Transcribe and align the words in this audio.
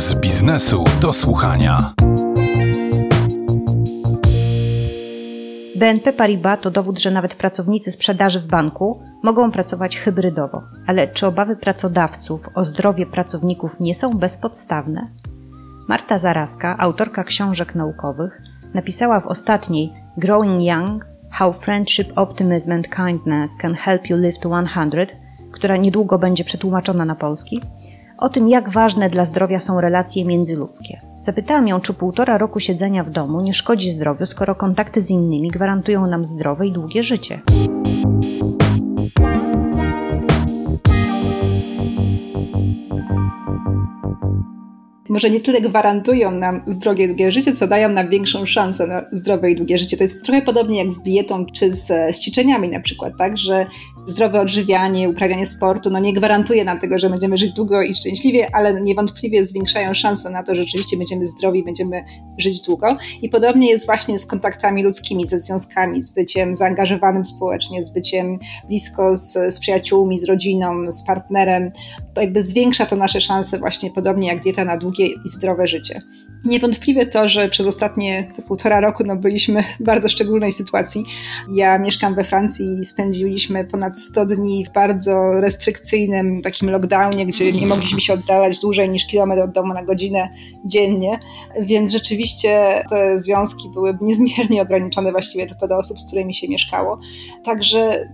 z 0.00 0.14
biznesu 0.14 0.84
do 1.00 1.12
słuchania. 1.12 1.94
BNP 5.76 6.12
Paribas 6.12 6.60
to 6.60 6.70
dowód, 6.70 7.00
że 7.00 7.10
nawet 7.10 7.34
pracownicy 7.34 7.92
sprzedaży 7.92 8.40
w 8.40 8.46
banku 8.46 9.02
mogą 9.22 9.50
pracować 9.50 9.98
hybrydowo. 9.98 10.62
Ale 10.86 11.08
czy 11.08 11.26
obawy 11.26 11.56
pracodawców 11.56 12.40
o 12.54 12.64
zdrowie 12.64 13.06
pracowników 13.06 13.80
nie 13.80 13.94
są 13.94 14.18
bezpodstawne? 14.18 15.08
Marta 15.88 16.18
Zaraska, 16.18 16.76
autorka 16.78 17.24
książek 17.24 17.74
naukowych, 17.74 18.42
napisała 18.74 19.20
w 19.20 19.26
ostatniej 19.26 19.92
Growing 20.16 20.62
Young 20.62 21.06
How 21.30 21.52
Friendship, 21.52 22.12
Optimism 22.16 22.72
and 22.72 22.88
Kindness 22.88 23.56
Can 23.56 23.74
Help 23.74 24.10
You 24.10 24.16
Live 24.16 24.38
to 24.38 24.50
100, 24.66 25.16
która 25.52 25.76
niedługo 25.76 26.18
będzie 26.18 26.44
przetłumaczona 26.44 27.04
na 27.04 27.14
polski, 27.14 27.60
o 28.20 28.28
tym, 28.28 28.48
jak 28.48 28.68
ważne 28.68 29.10
dla 29.10 29.24
zdrowia 29.24 29.60
są 29.60 29.80
relacje 29.80 30.24
międzyludzkie. 30.24 31.00
Zapytałam 31.20 31.68
ją, 31.68 31.80
czy 31.80 31.94
półtora 31.94 32.38
roku 32.38 32.60
siedzenia 32.60 33.04
w 33.04 33.10
domu 33.10 33.40
nie 33.40 33.54
szkodzi 33.54 33.90
zdrowiu, 33.90 34.26
skoro 34.26 34.54
kontakty 34.54 35.00
z 35.00 35.10
innymi 35.10 35.48
gwarantują 35.48 36.06
nam 36.06 36.24
zdrowe 36.24 36.66
i 36.66 36.72
długie 36.72 37.02
życie. 37.02 37.40
Może 45.10 45.30
nie 45.30 45.40
tyle 45.40 45.60
gwarantują 45.60 46.30
nam 46.30 46.62
zdrowie 46.66 47.04
i 47.04 47.06
długie 47.06 47.32
życie, 47.32 47.52
co 47.52 47.66
dają 47.66 47.88
nam 47.88 48.08
większą 48.08 48.46
szansę 48.46 48.86
na 48.86 49.04
zdrowe 49.12 49.50
i 49.50 49.56
długie 49.56 49.78
życie. 49.78 49.96
To 49.96 50.04
jest 50.04 50.24
trochę 50.24 50.42
podobnie 50.42 50.78
jak 50.78 50.92
z 50.92 51.02
dietą 51.02 51.46
czy 51.46 51.74
z, 51.74 51.86
z 51.86 52.20
ćwiczeniami 52.20 52.68
na 52.68 52.80
przykład, 52.80 53.12
tak, 53.18 53.38
że 53.38 53.66
zdrowe 54.06 54.40
odżywianie, 54.40 55.08
uprawianie 55.08 55.46
sportu, 55.46 55.90
no 55.90 55.98
nie 55.98 56.12
gwarantuje 56.12 56.64
nam 56.64 56.80
tego, 56.80 56.98
że 56.98 57.10
będziemy 57.10 57.38
żyć 57.38 57.52
długo 57.52 57.82
i 57.82 57.94
szczęśliwie, 57.94 58.48
ale 58.52 58.80
niewątpliwie 58.80 59.44
zwiększają 59.44 59.94
szanse 59.94 60.30
na 60.30 60.42
to, 60.42 60.54
że 60.54 60.62
rzeczywiście 60.62 60.96
będziemy 60.96 61.26
zdrowi, 61.26 61.64
będziemy 61.64 62.04
żyć 62.38 62.62
długo. 62.62 62.96
I 63.22 63.28
podobnie 63.28 63.70
jest 63.70 63.86
właśnie 63.86 64.18
z 64.18 64.26
kontaktami 64.26 64.82
ludzkimi, 64.82 65.28
ze 65.28 65.40
związkami, 65.40 66.02
z 66.02 66.10
byciem 66.10 66.56
zaangażowanym 66.56 67.26
społecznie, 67.26 67.84
z 67.84 67.90
byciem 67.90 68.38
blisko 68.68 69.16
z, 69.16 69.54
z 69.54 69.60
przyjaciółmi, 69.60 70.18
z 70.18 70.24
rodziną, 70.24 70.92
z 70.92 71.06
partnerem. 71.06 71.70
Jakby 72.16 72.42
zwiększa 72.42 72.86
to 72.86 72.96
nasze 72.96 73.20
szanse 73.20 73.58
właśnie 73.58 73.90
podobnie 73.90 74.28
jak 74.28 74.42
dieta 74.42 74.64
na 74.64 74.76
długie 74.76 74.99
i 75.06 75.28
zdrowe 75.28 75.66
życie. 75.66 76.02
Niewątpliwie 76.44 77.06
to, 77.06 77.28
że 77.28 77.48
przez 77.48 77.66
ostatnie 77.66 78.32
półtora 78.46 78.80
roku 78.80 79.04
no, 79.06 79.16
byliśmy 79.16 79.62
w 79.62 79.82
bardzo 79.84 80.08
szczególnej 80.08 80.52
sytuacji. 80.52 81.04
Ja 81.54 81.78
mieszkam 81.78 82.14
we 82.14 82.24
Francji 82.24 82.66
i 82.80 82.84
spędziliśmy 82.84 83.64
ponad 83.64 83.98
100 83.98 84.26
dni 84.26 84.64
w 84.64 84.72
bardzo 84.72 85.32
restrykcyjnym 85.40 86.42
takim 86.42 86.70
lockdownie, 86.70 87.26
gdzie 87.26 87.52
nie 87.52 87.66
mogliśmy 87.66 88.00
się 88.00 88.12
oddalać 88.12 88.60
dłużej 88.60 88.90
niż 88.90 89.06
kilometr 89.06 89.42
od 89.42 89.52
domu 89.52 89.74
na 89.74 89.84
godzinę 89.84 90.28
dziennie, 90.64 91.18
więc 91.60 91.92
rzeczywiście 91.92 92.82
te 92.90 93.18
związki 93.18 93.68
były 93.74 93.98
niezmiernie 94.00 94.62
ograniczone 94.62 95.12
właściwie 95.12 95.46
tylko 95.46 95.68
do 95.68 95.78
osób, 95.78 96.00
z 96.00 96.06
którymi 96.06 96.34
się 96.34 96.48
mieszkało. 96.48 96.98
Także 97.44 98.08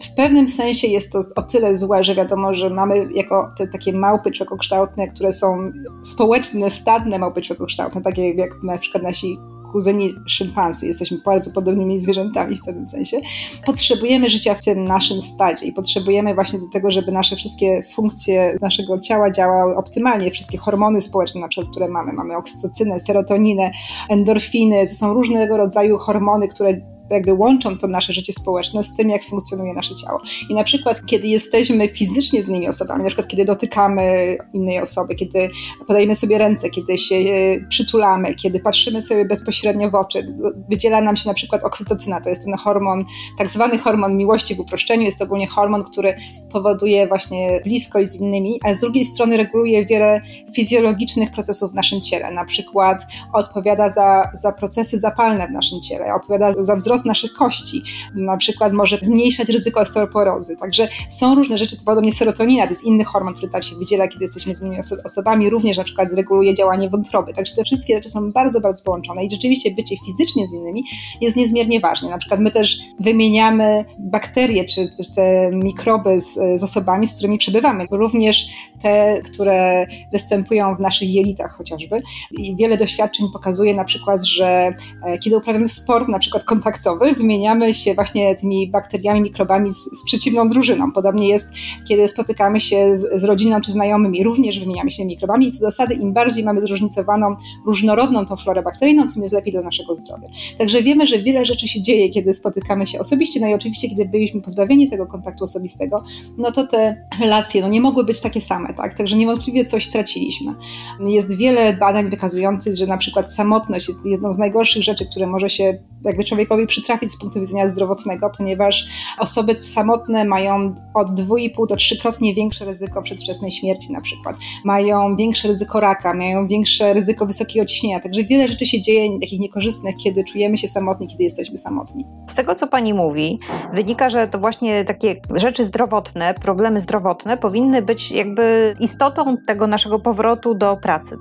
w 0.00 0.14
pewnym 0.14 0.48
sensie 0.48 0.86
jest 0.86 1.12
to 1.12 1.20
o 1.36 1.42
tyle 1.42 1.76
złe, 1.76 2.04
że 2.04 2.14
wiadomo, 2.14 2.54
że 2.54 2.70
mamy 2.70 3.08
jako 3.14 3.52
te 3.58 3.68
takie 3.68 3.92
małpy 3.92 4.30
człowiekokształtne, 4.30 5.08
które 5.08 5.32
są 5.32 5.72
społeczne, 6.04 6.70
stadne 6.70 7.18
małpy 7.18 7.42
człowiekokształtne, 7.42 8.02
takie 8.02 8.30
jak 8.30 8.62
na 8.62 8.78
przykład 8.78 9.02
nasi 9.02 9.38
kuzyni 9.72 10.14
szympansy, 10.26 10.86
jesteśmy 10.86 11.18
bardzo 11.24 11.50
podobnymi 11.50 12.00
zwierzętami 12.00 12.56
w 12.56 12.64
pewnym 12.64 12.86
sensie. 12.86 13.20
Potrzebujemy 13.66 14.30
życia 14.30 14.54
w 14.54 14.62
tym 14.62 14.84
naszym 14.84 15.20
stadzie 15.20 15.66
i 15.66 15.72
potrzebujemy 15.72 16.34
właśnie 16.34 16.58
do 16.58 16.66
tego, 16.72 16.90
żeby 16.90 17.12
nasze 17.12 17.36
wszystkie 17.36 17.82
funkcje 17.94 18.56
naszego 18.60 19.00
ciała 19.00 19.30
działały 19.30 19.76
optymalnie, 19.76 20.30
wszystkie 20.30 20.58
hormony 20.58 21.00
społeczne, 21.00 21.40
na 21.40 21.48
przykład, 21.48 21.70
które 21.70 21.88
mamy. 21.88 22.12
Mamy 22.12 22.36
oksytocynę, 22.36 23.00
serotoninę, 23.00 23.70
endorfiny, 24.08 24.86
to 24.86 24.94
są 24.94 25.14
różnego 25.14 25.56
rodzaju 25.56 25.98
hormony, 25.98 26.48
które 26.48 26.95
jakby 27.10 27.32
łączą 27.34 27.78
to 27.78 27.86
nasze 27.86 28.12
życie 28.12 28.32
społeczne 28.32 28.84
z 28.84 28.96
tym, 28.96 29.10
jak 29.10 29.24
funkcjonuje 29.24 29.74
nasze 29.74 29.94
ciało. 29.94 30.20
I 30.50 30.54
na 30.54 30.64
przykład, 30.64 31.06
kiedy 31.06 31.26
jesteśmy 31.26 31.88
fizycznie 31.88 32.42
z 32.42 32.48
innymi 32.48 32.68
osobami, 32.68 33.02
na 33.02 33.08
przykład 33.08 33.28
kiedy 33.28 33.44
dotykamy 33.44 34.36
innej 34.52 34.80
osoby, 34.80 35.14
kiedy 35.14 35.50
podajemy 35.86 36.14
sobie 36.14 36.38
ręce, 36.38 36.70
kiedy 36.70 36.98
się 36.98 37.14
e, 37.14 37.60
przytulamy, 37.68 38.34
kiedy 38.34 38.60
patrzymy 38.60 39.02
sobie 39.02 39.24
bezpośrednio 39.24 39.90
w 39.90 39.94
oczy, 39.94 40.36
wydziela 40.68 41.00
nam 41.00 41.16
się 41.16 41.28
na 41.28 41.34
przykład 41.34 41.64
oksytocyna, 41.64 42.20
to 42.20 42.28
jest 42.28 42.44
ten 42.44 42.54
hormon, 42.54 43.04
tak 43.38 43.50
zwany 43.50 43.78
hormon 43.78 44.16
miłości 44.16 44.54
w 44.54 44.60
uproszczeniu, 44.60 45.02
jest 45.02 45.18
to 45.18 45.24
ogólnie 45.24 45.46
hormon, 45.46 45.84
który 45.84 46.16
powoduje 46.52 47.06
właśnie 47.06 47.60
bliskość 47.64 48.10
z 48.10 48.20
innymi, 48.20 48.60
a 48.64 48.74
z 48.74 48.80
drugiej 48.80 49.04
strony 49.04 49.36
reguluje 49.36 49.86
wiele 49.86 50.20
fizjologicznych 50.54 51.30
procesów 51.30 51.72
w 51.72 51.74
naszym 51.74 52.00
ciele, 52.00 52.30
na 52.30 52.44
przykład 52.44 53.06
odpowiada 53.32 53.90
za, 53.90 54.30
za 54.34 54.52
procesy 54.52 54.98
zapalne 54.98 55.48
w 55.48 55.50
naszym 55.50 55.80
ciele, 55.80 56.14
odpowiada 56.14 56.64
za 56.64 56.76
wzrost 56.76 56.95
wzrost 56.96 57.06
naszych 57.06 57.32
kości, 57.32 57.82
na 58.14 58.36
przykład 58.36 58.72
może 58.72 58.98
zmniejszać 59.02 59.48
ryzyko 59.48 59.80
osteoporozy. 59.80 60.56
Także 60.56 60.88
są 61.10 61.34
różne 61.34 61.58
rzeczy, 61.58 61.76
to 61.76 61.82
podobnie 61.84 62.12
serotonina, 62.12 62.64
to 62.64 62.70
jest 62.70 62.84
inny 62.84 63.04
hormon, 63.04 63.34
który 63.34 63.52
tam 63.52 63.62
się 63.62 63.76
wydziela, 63.76 64.08
kiedy 64.08 64.24
jesteśmy 64.24 64.56
z 64.56 64.60
innymi 64.60 64.78
oso 64.78 64.96
osobami, 65.04 65.50
również 65.50 65.78
na 65.78 65.84
przykład 65.84 66.12
reguluje 66.12 66.54
działanie 66.54 66.88
wątroby. 66.88 67.34
Także 67.34 67.56
te 67.56 67.64
wszystkie 67.64 67.94
rzeczy 67.94 68.08
są 68.08 68.32
bardzo, 68.32 68.60
bardzo 68.60 68.84
połączone 68.84 69.24
i 69.24 69.30
rzeczywiście 69.30 69.70
bycie 69.70 69.96
fizycznie 70.06 70.46
z 70.46 70.52
innymi 70.52 70.84
jest 71.20 71.36
niezmiernie 71.36 71.80
ważne. 71.80 72.10
Na 72.10 72.18
przykład 72.18 72.40
my 72.40 72.50
też 72.50 72.78
wymieniamy 73.00 73.84
bakterie, 73.98 74.64
czy 74.64 74.88
też 74.96 75.14
te 75.14 75.50
mikroby 75.52 76.20
z, 76.20 76.60
z 76.60 76.62
osobami, 76.62 77.06
z 77.06 77.16
którymi 77.16 77.38
przebywamy. 77.38 77.86
Również 77.90 78.46
te, 78.82 79.20
które 79.20 79.86
występują 80.12 80.76
w 80.76 80.80
naszych 80.80 81.14
jelitach 81.14 81.56
chociażby. 81.56 82.02
I 82.30 82.56
wiele 82.56 82.76
doświadczeń 82.76 83.26
pokazuje 83.32 83.74
na 83.74 83.84
przykład, 83.84 84.24
że 84.24 84.74
e, 85.04 85.18
kiedy 85.18 85.36
uprawiamy 85.36 85.68
sport, 85.68 86.08
na 86.08 86.18
przykład 86.18 86.44
kontakt 86.44 86.85
wymieniamy 87.16 87.74
się 87.74 87.94
właśnie 87.94 88.34
tymi 88.34 88.70
bakteriami, 88.70 89.20
mikrobami 89.20 89.72
z, 89.72 89.76
z 89.76 90.04
przeciwną 90.06 90.48
drużyną. 90.48 90.92
Podobnie 90.92 91.28
jest, 91.28 91.52
kiedy 91.88 92.08
spotykamy 92.08 92.60
się 92.60 92.96
z, 92.96 93.20
z, 93.20 93.24
rodziną 93.24 93.60
czy 93.60 93.72
znajomymi, 93.72 94.24
również 94.24 94.60
wymieniamy 94.60 94.90
się 94.90 95.04
mikrobami 95.04 95.48
i 95.48 95.52
co 95.52 95.58
zasady 95.58 95.94
im 95.94 96.12
bardziej 96.12 96.44
mamy 96.44 96.60
zróżnicowaną, 96.60 97.36
różnorodną 97.66 98.26
tą 98.26 98.36
florę 98.36 98.62
bakteryjną, 98.62 99.08
tym 99.08 99.22
jest 99.22 99.34
lepiej 99.34 99.52
dla 99.52 99.62
naszego 99.62 99.94
zdrowia. 99.94 100.28
Także 100.58 100.82
wiemy, 100.82 101.06
że 101.06 101.18
wiele 101.18 101.44
rzeczy 101.44 101.68
się 101.68 101.82
dzieje, 101.82 102.10
kiedy 102.10 102.34
spotykamy 102.34 102.86
się 102.86 102.98
osobiście, 102.98 103.40
no 103.40 103.48
i 103.48 103.54
oczywiście, 103.54 103.88
kiedy 103.88 104.04
byliśmy 104.04 104.40
pozbawieni 104.40 104.90
tego 104.90 105.06
kontaktu 105.06 105.44
osobistego, 105.44 106.04
no 106.38 106.52
to 106.52 106.66
te 106.66 107.06
relacje 107.20 107.62
no 107.62 107.68
nie 107.68 107.80
mogły 107.80 108.04
być 108.04 108.20
takie 108.20 108.40
same, 108.40 108.74
tak? 108.74 108.94
Także 108.94 109.16
niewątpliwie 109.16 109.64
coś 109.64 109.90
traciliśmy. 109.90 110.54
Jest 111.00 111.36
wiele 111.36 111.76
badań 111.76 112.10
wykazujących, 112.10 112.76
że 112.76 112.86
na 112.86 112.98
przykład 112.98 113.32
samotność 113.32 113.88
jest 113.88 114.00
jedną 114.04 114.32
z 114.32 114.38
najgorszych 114.38 114.82
rzeczy, 114.82 115.06
które 115.06 115.26
może 115.26 115.50
się 115.50 115.78
jakby 116.04 116.24
człowiekowi 116.24 116.66
przytrafić 116.76 117.12
z 117.12 117.18
punktu 117.18 117.40
widzenia 117.40 117.68
zdrowotnego, 117.68 118.30
ponieważ 118.36 118.84
osoby 119.18 119.54
samotne 119.54 120.24
mają 120.24 120.74
od 120.94 121.10
2,5 121.10 121.66
do 121.68 121.74
3-krotnie 121.74 122.34
większe 122.34 122.64
ryzyko 122.64 123.02
przedwczesnej 123.02 123.52
śmierci 123.52 123.92
na 123.92 124.00
przykład. 124.00 124.36
Mają 124.64 125.16
większe 125.16 125.48
ryzyko 125.48 125.80
raka, 125.80 126.14
mają 126.14 126.48
większe 126.48 126.94
ryzyko 126.94 127.26
wysokiego 127.26 127.66
ciśnienia. 127.66 128.00
Także 128.00 128.24
wiele 128.24 128.48
rzeczy 128.48 128.66
się 128.66 128.80
dzieje 128.80 129.20
takich 129.20 129.40
niekorzystnych, 129.40 129.96
kiedy 130.04 130.24
czujemy 130.24 130.58
się 130.58 130.68
samotni, 130.68 131.06
kiedy 131.06 131.24
jesteśmy 131.24 131.58
samotni. 131.58 132.06
Z 132.30 132.34
tego, 132.34 132.54
co 132.54 132.66
pani 132.66 132.94
mówi, 132.94 133.38
wynika, 133.72 134.08
że 134.08 134.28
to 134.28 134.38
właśnie 134.38 134.84
takie 134.84 135.20
rzeczy 135.34 135.64
zdrowotne, 135.64 136.34
problemy 136.34 136.80
zdrowotne 136.80 137.36
powinny 137.36 137.82
być 137.82 138.10
jakby 138.10 138.76
istotą 138.80 139.36
tego 139.46 139.66
naszego 139.66 139.98
powrotu 139.98 140.54
do 140.54 140.76
pracy. 140.76 141.16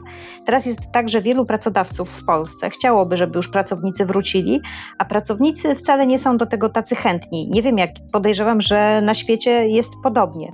Teraz 0.45 0.65
jest 0.65 0.79
tak, 0.91 1.09
że 1.09 1.21
wielu 1.21 1.45
pracodawców 1.45 2.09
w 2.09 2.25
Polsce 2.25 2.69
chciałoby, 2.69 3.17
żeby 3.17 3.37
już 3.37 3.47
pracownicy 3.47 4.05
wrócili, 4.05 4.61
a 4.97 5.05
pracownicy 5.05 5.44
wcale 5.75 6.07
nie 6.07 6.19
są 6.19 6.37
do 6.37 6.45
tego 6.45 6.69
tacy 6.69 6.95
chętni. 6.95 7.49
Nie 7.49 7.61
wiem 7.61 7.77
jak, 7.77 7.89
podejrzewam, 8.11 8.61
że 8.61 9.01
na 9.01 9.13
świecie 9.13 9.67
jest 9.67 9.93
podobnie. 10.03 10.51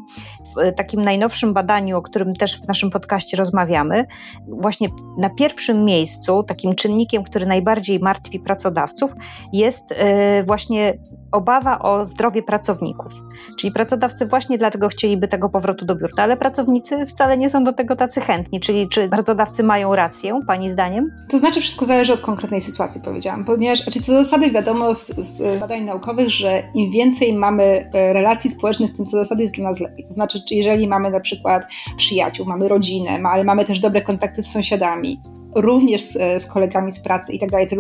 W 0.56 0.76
takim 0.76 1.04
najnowszym 1.04 1.54
badaniu, 1.54 1.98
o 1.98 2.02
którym 2.02 2.34
też 2.34 2.62
w 2.62 2.68
naszym 2.68 2.90
podcaście 2.90 3.38
rozmawiamy, 3.38 4.06
właśnie 4.48 4.90
na 5.18 5.30
pierwszym 5.30 5.86
miejscu, 5.86 6.44
takim 6.44 6.76
czynnikiem, 6.76 7.24
który 7.24 7.46
najbardziej 7.46 8.00
martwi 8.00 8.40
pracodawców, 8.40 9.14
jest 9.54 9.92
y, 9.92 9.96
właśnie 10.44 10.98
obawa 11.32 11.80
o 11.80 12.06
zdrowie 12.06 12.44
pracowników. 12.44 13.14
Czyli 13.60 13.74
pracodawcy 13.74 14.26
właśnie 14.26 14.58
dlatego 14.58 14.88
chcieliby 14.88 15.28
tego 15.28 15.50
powrotu 15.50 15.86
do 15.86 15.96
biur, 15.96 16.10
ale 16.18 16.38
pracownicy 16.38 17.06
wcale 17.06 17.38
nie 17.38 17.50
są 17.50 17.64
do 17.64 17.74
tego 17.74 17.96
tacy 17.96 18.22
chętni. 18.22 18.60
Czyli 18.60 18.90
czy 18.90 19.10
pracodawcy 19.10 19.64
mają 19.64 19.96
rację, 19.96 20.40
Pani 20.48 20.70
zdaniem? 20.70 21.12
To 21.30 21.40
znaczy, 21.40 21.62
wszystko 21.62 21.86
zależy 21.86 22.14
od 22.14 22.22
konkretnej 22.22 22.62
sytuacji, 22.62 23.02
powiedziałam. 23.06 23.46
Ponieważ, 23.46 23.84
znaczy 23.84 24.02
co 24.02 24.12
do 24.12 24.24
zasady 24.24 24.52
wiadomo 24.52 24.94
z, 24.94 25.08
z 25.08 25.60
badań 25.60 25.84
naukowych, 25.84 26.30
że 26.30 26.64
im 26.76 26.92
więcej 26.92 27.34
mamy 27.34 27.90
e, 27.94 28.14
relacji 28.14 28.50
społecznych, 28.50 28.96
tym 28.96 29.06
co 29.06 29.18
do 29.18 29.24
zasady 29.24 29.42
jest 29.42 29.56
dla 29.56 29.70
nas 29.70 29.80
lepiej. 29.80 30.06
To 30.08 30.14
znaczy, 30.14 30.41
czy 30.46 30.56
jeżeli 30.56 30.88
mamy 30.88 31.12
na 31.12 31.20
przykład 31.20 31.66
przyjaciół, 31.98 32.46
mamy 32.46 32.68
rodzinę, 32.68 33.20
ale 33.24 33.44
mamy 33.44 33.66
też 33.66 33.80
dobre 33.80 34.02
kontakty 34.02 34.44
z 34.44 34.52
sąsiadami, 34.52 35.20
również 35.56 36.02
z, 36.02 36.44
z 36.44 36.46
kolegami 36.46 36.92
z 36.92 37.00
pracy 37.00 37.34
i 37.34 37.40
tak 37.40 37.52
dalej, 37.52 37.68
te 37.68 37.76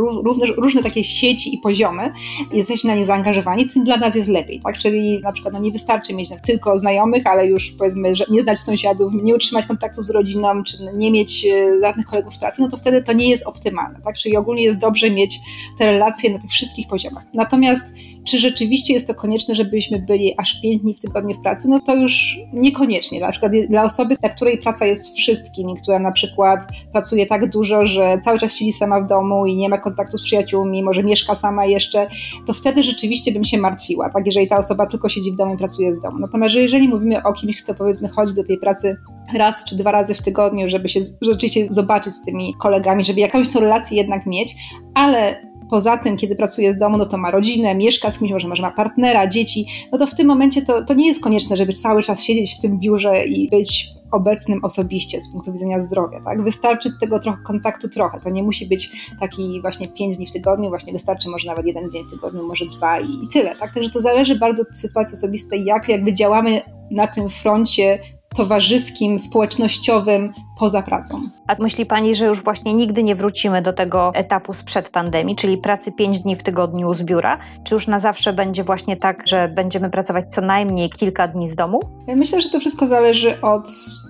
różne, 0.57 0.83
takie 0.83 1.03
sieci 1.03 1.55
i 1.55 1.57
poziomy, 1.57 2.11
jesteśmy 2.53 2.87
na 2.87 2.95
nie 2.95 3.05
zaangażowani, 3.05 3.69
tym 3.69 3.83
dla 3.83 3.97
nas 3.97 4.15
jest 4.15 4.29
lepiej, 4.29 4.61
tak? 4.63 4.77
Czyli 4.77 5.19
na 5.19 5.31
przykład 5.31 5.53
no 5.53 5.59
nie 5.59 5.71
wystarczy 5.71 6.13
mieć 6.13 6.29
tylko 6.45 6.77
znajomych, 6.77 7.27
ale 7.27 7.47
już 7.47 7.71
powiedzmy, 7.71 8.15
że 8.15 8.25
nie 8.29 8.41
znać 8.41 8.59
sąsiadów, 8.59 9.13
nie 9.23 9.35
utrzymać 9.35 9.65
kontaktów 9.65 10.05
z 10.05 10.09
rodziną, 10.09 10.63
czy 10.63 10.77
nie 10.93 11.11
mieć 11.11 11.45
e, 11.45 11.79
żadnych 11.81 12.05
kolegów 12.05 12.33
z 12.33 12.37
pracy, 12.37 12.61
no 12.61 12.69
to 12.69 12.77
wtedy 12.77 13.01
to 13.01 13.13
nie 13.13 13.29
jest 13.29 13.47
optymalne, 13.47 13.99
tak? 14.03 14.17
Czyli 14.17 14.37
ogólnie 14.37 14.63
jest 14.63 14.79
dobrze 14.79 15.11
mieć 15.11 15.39
te 15.79 15.91
relacje 15.91 16.33
na 16.33 16.39
tych 16.39 16.51
wszystkich 16.51 16.87
poziomach. 16.87 17.23
Natomiast 17.33 17.85
czy 18.23 18.39
rzeczywiście 18.39 18.93
jest 18.93 19.07
to 19.07 19.15
konieczne, 19.15 19.55
żebyśmy 19.55 19.99
byli 19.99 20.33
aż 20.37 20.61
5 20.61 20.81
dni 20.81 20.93
w 20.93 20.99
tygodniu 20.99 21.35
w 21.35 21.41
pracy? 21.41 21.67
No 21.69 21.79
to 21.79 21.95
już 21.95 22.37
niekoniecznie. 22.53 23.19
Na 23.19 23.31
przykład 23.31 23.51
dla 23.69 23.83
osoby, 23.83 24.15
dla 24.15 24.29
której 24.29 24.57
praca 24.57 24.85
jest 24.85 25.17
wszystkim 25.17 25.69
i 25.69 25.75
która 25.75 25.99
na 25.99 26.11
przykład 26.11 26.59
pracuje 26.91 27.25
tak 27.25 27.49
dużo, 27.49 27.60
że 27.63 28.19
cały 28.23 28.39
czas 28.39 28.55
siedzi 28.55 28.71
sama 28.71 29.01
w 29.01 29.07
domu 29.07 29.45
i 29.45 29.55
nie 29.55 29.69
ma 29.69 29.77
kontaktu 29.77 30.17
z 30.17 30.23
przyjaciółmi, 30.23 30.83
może 30.83 31.03
mieszka 31.03 31.35
sama 31.35 31.65
jeszcze, 31.65 32.07
to 32.47 32.53
wtedy 32.53 32.83
rzeczywiście 32.83 33.31
bym 33.31 33.45
się 33.45 33.57
martwiła, 33.57 34.09
tak? 34.09 34.25
Jeżeli 34.25 34.47
ta 34.47 34.57
osoba 34.57 34.85
tylko 34.85 35.09
siedzi 35.09 35.31
w 35.31 35.35
domu 35.35 35.53
i 35.53 35.57
pracuje 35.57 35.93
z 35.93 36.01
domu. 36.01 36.19
Natomiast 36.19 36.55
jeżeli 36.55 36.89
mówimy 36.89 37.23
o 37.23 37.33
kimś, 37.33 37.63
kto 37.63 37.73
powiedzmy 37.73 38.09
chodzi 38.09 38.35
do 38.35 38.43
tej 38.43 38.57
pracy 38.57 38.97
raz 39.37 39.65
czy 39.65 39.77
dwa 39.77 39.91
razy 39.91 40.13
w 40.13 40.21
tygodniu, 40.21 40.69
żeby 40.69 40.89
się 40.89 40.99
rzeczywiście 41.21 41.67
zobaczyć 41.69 42.13
z 42.13 42.25
tymi 42.25 42.53
kolegami, 42.53 43.03
żeby 43.03 43.19
jakąś 43.19 43.49
tą 43.49 43.59
relację 43.59 43.97
jednak 43.97 44.25
mieć, 44.25 44.55
ale 44.93 45.51
poza 45.69 45.97
tym, 45.97 46.17
kiedy 46.17 46.35
pracuje 46.35 46.73
z 46.73 46.77
domu, 46.77 46.97
no 46.97 47.05
to 47.05 47.17
ma 47.17 47.31
rodzinę, 47.31 47.75
mieszka 47.75 48.11
z 48.11 48.19
kimś, 48.19 48.31
może, 48.31 48.47
może 48.47 48.61
ma 48.61 48.71
partnera, 48.71 49.27
dzieci, 49.27 49.65
no 49.91 49.97
to 49.97 50.07
w 50.07 50.15
tym 50.15 50.27
momencie 50.27 50.61
to, 50.61 50.85
to 50.85 50.93
nie 50.93 51.07
jest 51.07 51.23
konieczne, 51.23 51.57
żeby 51.57 51.73
cały 51.73 52.03
czas 52.03 52.23
siedzieć 52.23 52.55
w 52.55 52.61
tym 52.61 52.79
biurze 52.79 53.25
i 53.25 53.49
być 53.49 54.00
obecnym 54.11 54.59
osobiście 54.63 55.21
z 55.21 55.31
punktu 55.31 55.51
widzenia 55.51 55.81
zdrowia. 55.81 56.21
Tak? 56.21 56.43
Wystarczy 56.43 56.89
tego 56.99 57.19
trochę, 57.19 57.43
kontaktu 57.43 57.89
trochę. 57.89 58.19
To 58.19 58.29
nie 58.29 58.43
musi 58.43 58.65
być 58.65 59.11
taki 59.19 59.61
właśnie 59.61 59.87
pięć 59.87 60.17
dni 60.17 60.27
w 60.27 60.31
tygodniu, 60.31 60.69
właśnie 60.69 60.93
wystarczy 60.93 61.29
może 61.29 61.47
nawet 61.47 61.65
jeden 61.65 61.91
dzień 61.91 62.03
w 62.03 62.09
tygodniu, 62.09 62.47
może 62.47 62.65
dwa 62.65 62.99
i, 62.99 63.05
i 63.05 63.27
tyle. 63.33 63.55
Tak? 63.55 63.73
Także 63.73 63.89
to 63.89 64.01
zależy 64.01 64.35
bardzo 64.39 64.61
od 64.61 64.77
sytuacji 64.77 65.13
osobistej, 65.13 65.65
jak 65.65 65.89
jakby 65.89 66.13
działamy 66.13 66.61
na 66.91 67.07
tym 67.07 67.29
froncie 67.29 67.99
towarzyskim, 68.35 69.19
społecznościowym 69.19 70.33
poza 70.61 70.81
pracą. 70.81 71.21
A 71.47 71.55
myśli 71.59 71.85
Pani, 71.85 72.15
że 72.15 72.25
już 72.25 72.43
właśnie 72.43 72.73
nigdy 72.73 73.03
nie 73.03 73.15
wrócimy 73.15 73.61
do 73.61 73.73
tego 73.73 74.11
etapu 74.15 74.53
sprzed 74.53 74.89
pandemii, 74.89 75.35
czyli 75.35 75.57
pracy 75.57 75.91
5 75.91 76.19
dni 76.19 76.35
w 76.35 76.43
tygodniu 76.43 76.93
z 76.93 77.03
biura? 77.03 77.39
Czy 77.63 77.73
już 77.75 77.87
na 77.87 77.99
zawsze 77.99 78.33
będzie 78.33 78.63
właśnie 78.63 78.97
tak, 78.97 79.27
że 79.27 79.47
będziemy 79.47 79.89
pracować 79.89 80.25
co 80.33 80.41
najmniej 80.41 80.89
kilka 80.89 81.27
dni 81.27 81.49
z 81.49 81.55
domu? 81.55 81.79
Myślę, 82.07 82.41
że 82.41 82.49
to 82.49 82.59
wszystko 82.59 82.87
zależy 82.87 83.41
od 83.41 83.69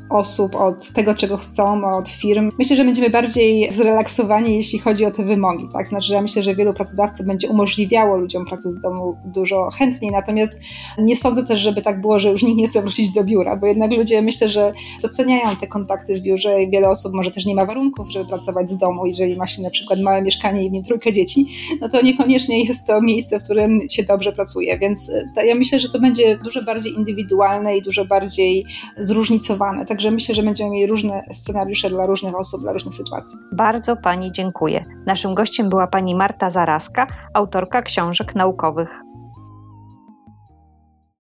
osób, 0.09 0.56
od 0.56 0.94
tego, 0.94 1.15
czego 1.15 1.38
chcą, 1.38 1.95
od 1.98 2.09
firm. 2.09 2.51
Myślę, 2.59 2.75
że 2.75 2.86
będziemy 2.86 3.09
bardziej 3.09 3.71
zrelaksowani, 3.71 4.56
jeśli 4.56 4.80
chodzi 4.80 5.06
o 5.06 5.12
te 5.12 5.24
wymogi. 5.24 5.68
Tak? 5.74 5.88
Znaczy, 5.88 6.07
że 6.07 6.13
ja 6.13 6.21
myślę, 6.21 6.44
że 6.44 6.56
wielu 6.56 6.74
pracodawców 6.74 7.25
będzie 7.25 7.50
umożliwiało 7.50 8.18
ludziom 8.18 8.45
pracę 8.45 8.71
z 8.71 8.81
domu 8.81 9.15
dużo 9.25 9.69
chętniej, 9.69 10.12
natomiast 10.12 10.62
nie 10.98 11.18
sądzę 11.18 11.45
też, 11.45 11.62
żeby 11.62 11.81
tak 11.81 12.01
było, 12.01 12.19
że 12.19 12.30
już 12.30 12.44
nikt 12.44 12.57
nie 12.57 12.68
chce 12.68 12.81
wrócić 12.81 13.13
do 13.13 13.24
biura, 13.24 13.56
bo 13.56 13.68
jednak 13.68 13.92
ludzie 13.92 14.21
myślę, 14.21 14.50
że 14.50 14.74
doceniają 15.01 15.56
te 15.56 15.68
kontakty 15.68 16.15
w 16.15 16.21
biurze 16.21 16.41
i 16.50 16.70
wiele 16.70 16.90
osób 16.90 17.14
może 17.14 17.32
też 17.32 17.46
nie 17.46 17.56
ma 17.56 17.66
warunków, 17.66 18.12
żeby 18.12 18.26
pracować 18.26 18.70
z 18.70 18.78
domu. 18.78 19.06
Jeżeli 19.06 19.38
ma 19.38 19.48
się 19.48 19.62
na 19.62 19.70
przykład 19.70 20.00
małe 20.00 20.22
mieszkanie 20.22 20.66
i 20.66 20.70
w 20.70 20.72
nim 20.72 20.84
trójkę 20.84 21.14
dzieci, 21.14 21.48
no 21.82 21.90
to 21.90 22.02
niekoniecznie 22.02 22.64
jest 22.64 22.88
to 22.88 23.02
miejsce, 23.02 23.40
w 23.40 23.44
którym 23.44 23.80
się 23.90 24.04
dobrze 24.04 24.32
pracuje, 24.32 24.78
więc 24.78 25.12
e, 25.38 25.46
ja 25.46 25.56
myślę, 25.56 25.80
że 25.80 25.90
to 25.90 26.00
będzie 26.00 26.38
dużo 26.38 26.64
bardziej 26.64 26.94
indywidualne 26.94 27.78
i 27.78 27.82
dużo 27.82 28.06
bardziej 28.06 28.66
zróżnicowane. 28.98 29.86
Tak 29.86 30.02
Także 30.02 30.12
myślę, 30.12 30.36
że 30.36 30.44
będziemy 30.44 30.70
mieli 30.70 30.88
różne 30.88 31.24
scenariusze 31.32 31.90
dla 31.90 32.06
różnych 32.06 32.36
osób, 32.36 32.62
dla 32.62 32.74
różnych 32.74 32.96
sytuacji. 32.96 33.40
Bardzo 33.52 33.96
Pani 33.96 34.32
dziękuję. 34.32 34.86
Naszym 35.06 35.34
gościem 35.34 35.70
była 35.70 35.88
Pani 35.88 36.16
Marta 36.16 36.50
Zaraska, 36.50 37.08
autorka 37.34 37.82
książek 37.82 38.36
naukowych. 38.36 39.11